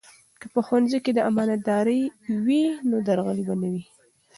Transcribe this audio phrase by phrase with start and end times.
[0.39, 2.01] که په ښوونځي کې امانتداري
[2.45, 3.83] وي نو درغلي به نه وي.